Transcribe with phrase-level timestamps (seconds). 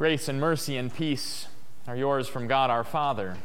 [0.00, 1.46] Grace and mercy and peace
[1.86, 3.36] are yours from God our Father,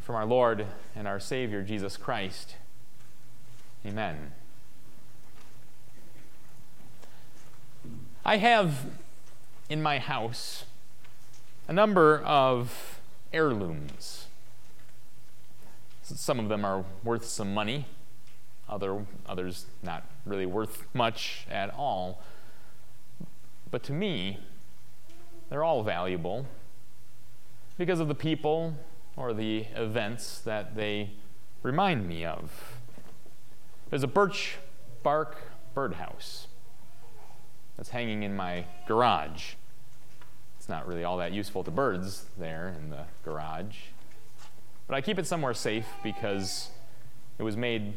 [0.00, 0.64] from our Lord
[0.96, 2.56] and our Savior Jesus Christ.
[3.84, 4.32] Amen.
[8.24, 8.86] I have
[9.68, 10.64] in my house
[11.68, 12.98] a number of
[13.30, 14.28] heirlooms.
[16.02, 17.84] Some of them are worth some money,
[18.66, 22.22] other, others not really worth much at all.
[23.70, 24.38] But to me,
[25.50, 26.46] they're all valuable
[27.76, 28.74] because of the people
[29.16, 31.10] or the events that they
[31.62, 32.78] remind me of.
[33.90, 34.56] There's a birch
[35.02, 35.36] bark
[35.74, 36.46] birdhouse
[37.76, 39.54] that's hanging in my garage.
[40.58, 43.76] It's not really all that useful to birds there in the garage.
[44.86, 46.68] But I keep it somewhere safe because
[47.38, 47.94] it was made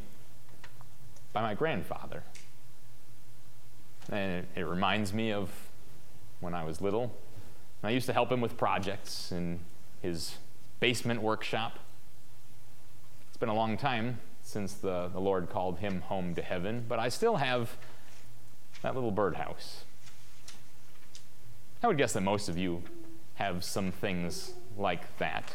[1.34, 2.24] by my grandfather.
[4.12, 5.50] And it, reminds me of
[6.40, 7.12] when I was little
[7.84, 9.60] I used to help him with projects in
[10.02, 10.38] his
[10.80, 11.80] basement workshop.
[13.28, 17.00] It's been a long time since the, the Lord called him home to heaven, but
[17.00, 17.76] I still have
[18.82, 19.84] that little birdhouse.
[21.82, 22.84] I would guess that most of you
[23.36, 25.52] have some things like that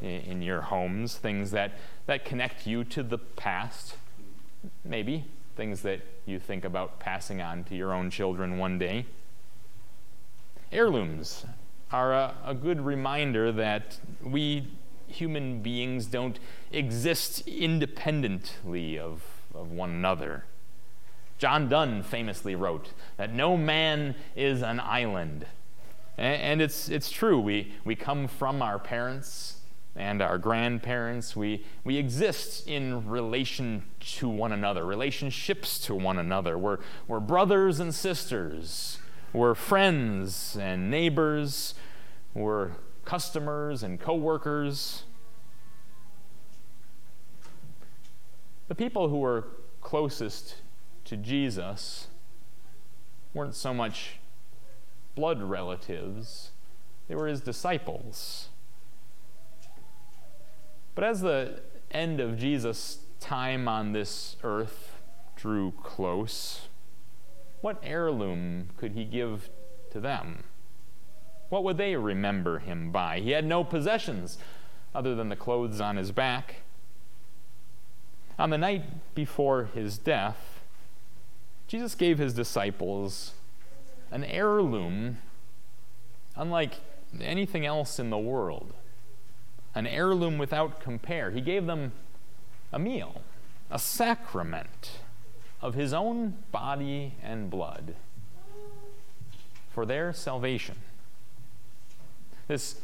[0.00, 1.72] in, your homes, things that,
[2.06, 3.96] that connect you to the past,
[4.84, 5.24] maybe
[5.56, 9.06] things that you think about passing on to your own children one day.
[10.72, 11.44] Heirlooms
[11.90, 14.66] are a, a good reminder that we
[15.06, 16.38] human beings don't
[16.72, 19.22] exist independently of,
[19.54, 20.44] of one another.
[21.38, 25.46] John Donne famously wrote that no man is an island.
[26.16, 27.40] And it's, it's true.
[27.40, 29.58] We, we come from our parents
[29.96, 31.34] and our grandparents.
[31.34, 36.56] We, we exist in relation to one another, relationships to one another.
[36.56, 38.98] We're, we're brothers and sisters.
[39.34, 41.74] We're friends and neighbors.
[42.34, 42.70] We're
[43.04, 45.02] customers and coworkers.
[48.68, 49.48] The people who were
[49.80, 50.58] closest
[51.06, 52.06] to Jesus
[53.34, 54.20] weren't so much
[55.16, 56.52] blood relatives,
[57.08, 58.50] they were his disciples.
[60.94, 61.60] But as the
[61.90, 64.94] end of Jesus' time on this earth
[65.34, 66.68] drew close,
[67.64, 69.48] what heirloom could he give
[69.90, 70.44] to them?
[71.48, 73.20] What would they remember him by?
[73.20, 74.36] He had no possessions
[74.94, 76.56] other than the clothes on his back.
[78.38, 80.60] On the night before his death,
[81.66, 83.32] Jesus gave his disciples
[84.10, 85.16] an heirloom
[86.36, 86.74] unlike
[87.18, 88.74] anything else in the world,
[89.74, 91.30] an heirloom without compare.
[91.30, 91.92] He gave them
[92.74, 93.22] a meal,
[93.70, 94.98] a sacrament
[95.64, 97.94] of his own body and blood
[99.70, 100.76] for their salvation.
[102.46, 102.82] This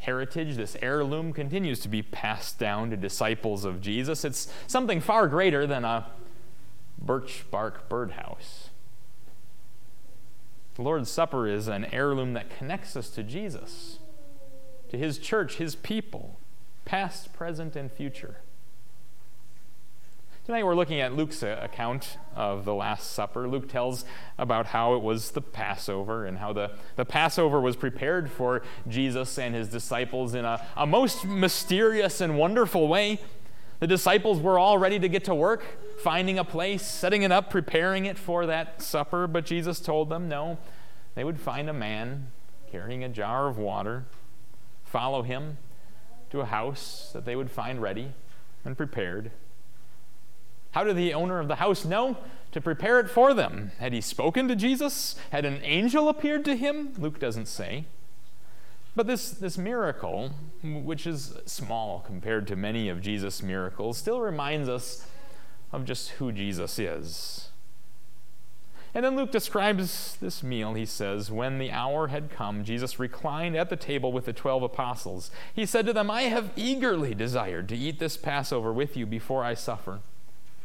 [0.00, 4.26] heritage, this heirloom, continues to be passed down to disciples of Jesus.
[4.26, 6.06] It's something far greater than a
[6.98, 8.68] birch bark birdhouse.
[10.74, 14.00] The Lord's Supper is an heirloom that connects us to Jesus,
[14.90, 16.38] to his church, his people,
[16.84, 18.36] past, present, and future.
[20.44, 23.46] Tonight we're looking at Luke's uh, account of the Last Supper.
[23.46, 24.04] Luke tells
[24.36, 29.38] about how it was the Passover and how the, the Passover was prepared for Jesus
[29.38, 33.20] and his disciples in a, a most mysterious and wonderful way.
[33.78, 35.64] The disciples were all ready to get to work,
[36.00, 40.28] finding a place, setting it up, preparing it for that supper, but Jesus told them
[40.28, 40.58] no.
[41.14, 42.32] They would find a man
[42.68, 44.06] carrying a jar of water,
[44.82, 45.58] follow him
[46.30, 48.10] to a house that they would find ready
[48.64, 49.30] and prepared
[50.72, 52.16] how did the owner of the house know?
[52.52, 53.72] To prepare it for them.
[53.78, 55.16] Had he spoken to Jesus?
[55.30, 56.92] Had an angel appeared to him?
[56.98, 57.86] Luke doesn't say.
[58.94, 60.32] But this, this miracle,
[60.62, 65.06] which is small compared to many of Jesus' miracles, still reminds us
[65.72, 67.48] of just who Jesus is.
[68.94, 70.74] And then Luke describes this meal.
[70.74, 74.62] He says, When the hour had come, Jesus reclined at the table with the twelve
[74.62, 75.30] apostles.
[75.54, 79.42] He said to them, I have eagerly desired to eat this Passover with you before
[79.42, 80.00] I suffer.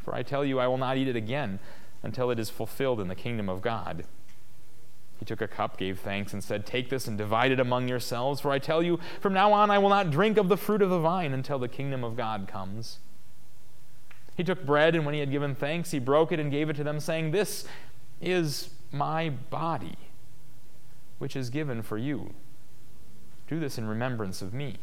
[0.07, 1.59] For I tell you, I will not eat it again
[2.01, 4.05] until it is fulfilled in the kingdom of God.
[5.19, 8.39] He took a cup, gave thanks, and said, Take this and divide it among yourselves,
[8.39, 10.89] for I tell you, from now on I will not drink of the fruit of
[10.89, 12.99] the vine until the kingdom of God comes.
[14.37, 16.77] He took bread, and when he had given thanks, he broke it and gave it
[16.77, 17.67] to them, saying, This
[18.21, 19.97] is my body,
[21.17, 22.33] which is given for you.
[23.49, 24.77] Do this in remembrance of me.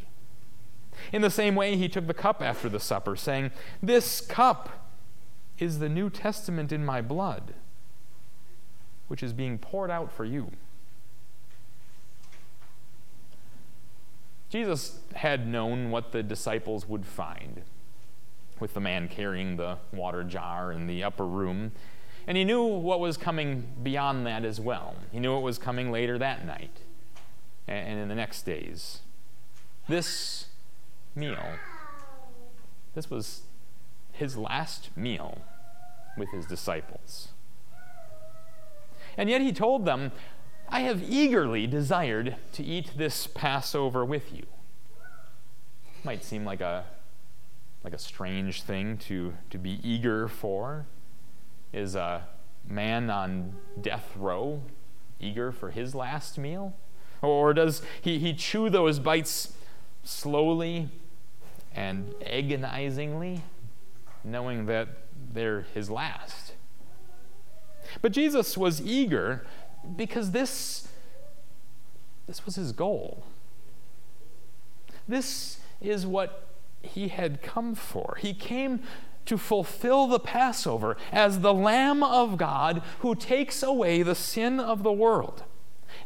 [1.11, 3.49] In the same way, he took the cup after the supper, saying,
[3.81, 4.84] This cup
[5.59, 7.53] is the New Testament in my blood,
[9.07, 10.51] which is being poured out for you.
[14.49, 17.63] Jesus had known what the disciples would find
[18.59, 21.71] with the man carrying the water jar in the upper room.
[22.27, 24.95] And he knew what was coming beyond that as well.
[25.11, 26.79] He knew what was coming later that night
[27.67, 28.99] and in the next days.
[29.87, 30.47] This
[31.15, 31.57] meal,
[32.93, 33.41] this was
[34.15, 35.41] his last meal
[36.17, 37.29] with his disciples.
[39.17, 40.11] And yet he told them,
[40.67, 44.45] I have eagerly desired to eat this Passover with you.
[46.03, 46.85] Might seem like a
[47.85, 50.87] like a strange thing to, to be eager for.
[51.71, 52.27] Is a
[52.67, 54.63] man on death row
[55.19, 56.73] eager for his last meal?
[57.21, 59.53] Or does he, he chew those bites
[60.03, 60.89] slowly
[61.75, 63.43] and agonizingly,
[64.25, 64.89] knowing that
[65.33, 66.53] they're his last?
[68.01, 69.45] But Jesus was eager
[69.95, 70.87] because this,
[72.27, 73.23] this was his goal.
[75.07, 76.47] This is what
[76.81, 78.17] he had come for.
[78.19, 78.81] He came
[79.25, 84.83] to fulfill the Passover as the Lamb of God who takes away the sin of
[84.83, 85.43] the world.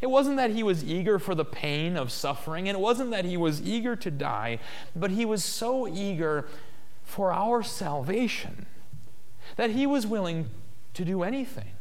[0.02, 3.26] It wasn't that he was eager for the pain of suffering, and it wasn't that
[3.26, 4.60] he was eager to die,
[4.96, 6.48] but he was so eager
[7.10, 8.68] for our salvation
[9.56, 10.48] that he was willing
[10.94, 11.72] to do anything,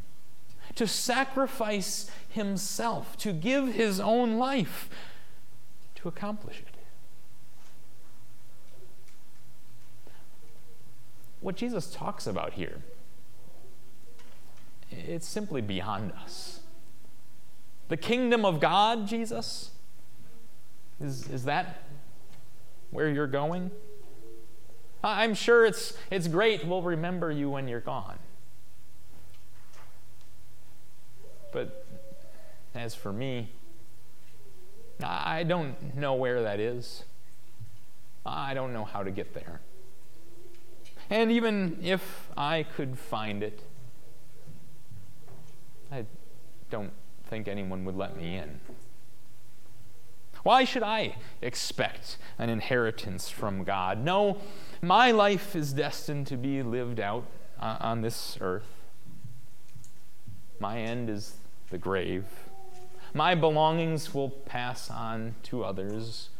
[0.74, 4.88] to sacrifice himself, to give his own life
[5.96, 6.74] to accomplish it.
[11.40, 12.82] What Jesus talks about here,
[14.90, 16.60] it's simply beyond us.
[17.88, 19.72] The kingdom of God, Jesus,
[21.02, 21.82] is, is that
[22.90, 23.70] where you're going?
[25.02, 26.66] I'm sure it's, it's great.
[26.66, 28.18] We'll remember you when you're gone.
[31.52, 31.86] But
[32.74, 33.50] as for me,
[35.02, 37.04] I don't know where that is.
[38.26, 39.60] I don't know how to get there.
[41.10, 43.62] And even if I could find it,
[45.90, 46.04] I
[46.70, 46.92] don't
[47.28, 48.60] think anyone would let me in.
[50.42, 54.02] Why should I expect an inheritance from God?
[54.02, 54.38] No,
[54.80, 57.24] my life is destined to be lived out
[57.60, 58.84] on this earth.
[60.60, 61.34] My end is
[61.70, 62.24] the grave.
[63.14, 66.30] My belongings will pass on to others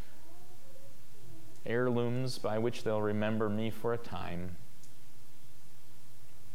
[1.67, 4.57] heirlooms by which they'll remember me for a time,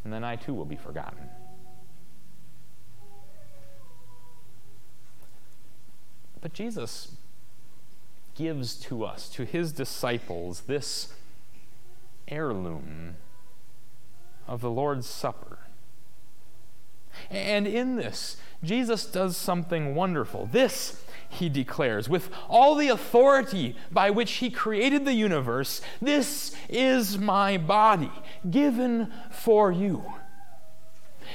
[0.03, 1.29] and then I too will be forgotten.
[6.41, 7.15] But Jesus
[8.35, 11.13] gives to us, to his disciples, this
[12.27, 13.15] heirloom
[14.47, 15.59] of the Lord's Supper.
[17.29, 20.49] And in this, Jesus does something wonderful.
[20.51, 27.17] This he declares, with all the authority by which he created the universe, this is
[27.17, 28.11] my body
[28.49, 30.03] given for you.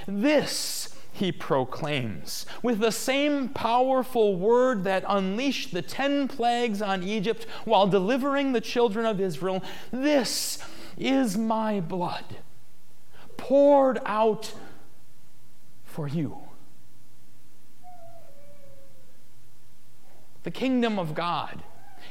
[0.07, 7.47] This, he proclaims, with the same powerful word that unleashed the ten plagues on Egypt
[7.65, 9.63] while delivering the children of Israel,
[9.93, 10.59] this
[10.97, 12.25] is my blood
[13.37, 14.53] poured out
[15.85, 16.39] for you.
[20.43, 21.63] The kingdom of God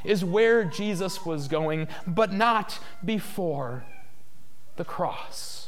[0.04, 3.84] is where Jesus was going, but not before
[4.76, 5.67] the cross.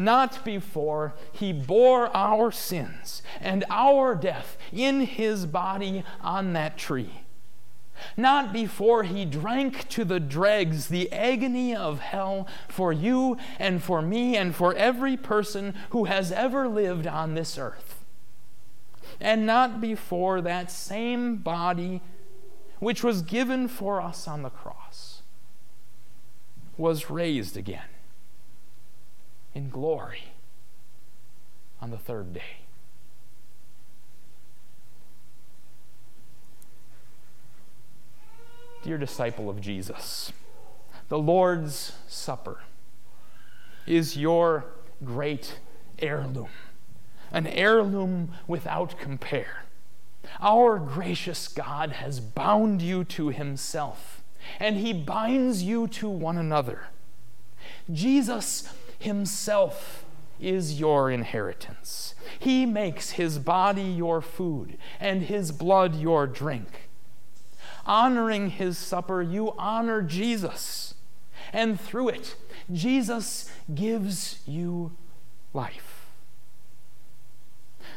[0.00, 7.20] Not before he bore our sins and our death in his body on that tree.
[8.16, 14.00] Not before he drank to the dregs the agony of hell for you and for
[14.00, 18.02] me and for every person who has ever lived on this earth
[19.20, 22.00] and not before that same body
[22.78, 25.20] which was given for us on the cross
[26.78, 27.84] was raised again
[29.54, 30.32] in glory
[31.80, 32.58] on the third day.
[38.82, 40.32] Dear disciple of Jesus,
[41.08, 42.60] the Lord's Supper
[43.86, 44.64] is your
[45.04, 45.58] great
[45.98, 46.48] heirloom
[47.32, 49.64] an heirloom without compare.
[50.40, 54.22] Our gracious God has bound you to himself,
[54.58, 56.84] and he binds you to one another.
[57.92, 60.04] Jesus himself
[60.38, 62.14] is your inheritance.
[62.38, 66.88] He makes his body your food and his blood your drink.
[67.84, 70.94] Honoring his supper, you honor Jesus,
[71.52, 72.36] and through it,
[72.72, 74.92] Jesus gives you
[75.52, 76.06] life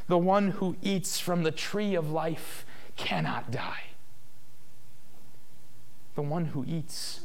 [0.08, 3.84] the one who eats from the tree of life cannot die.
[6.16, 7.22] the one who eats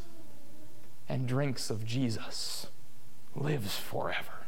[1.08, 2.66] and drinks of Jesus
[3.38, 4.46] lives forever.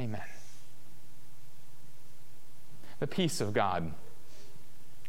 [0.00, 0.20] Amen.
[2.98, 3.92] The peace of God,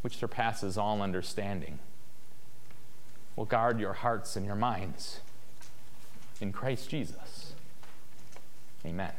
[0.02, 1.80] which surpasses all understanding,
[3.36, 5.20] will guard your hearts and your minds
[6.42, 7.54] in Christ Jesus.
[8.86, 9.14] Amen.